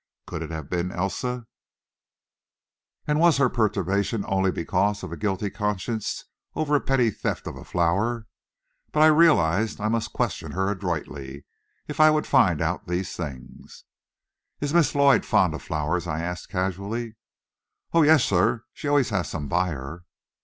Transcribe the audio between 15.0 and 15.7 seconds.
fond of